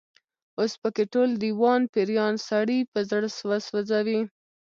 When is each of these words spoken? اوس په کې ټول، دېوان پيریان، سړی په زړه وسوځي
اوس 0.59 0.73
په 0.81 0.89
کې 0.95 1.03
ټول، 1.13 1.29
دېوان 1.43 1.81
پيریان، 1.93 2.33
سړی 2.49 2.79
په 2.91 2.99
زړه 3.09 3.29
وسوځي 3.49 4.19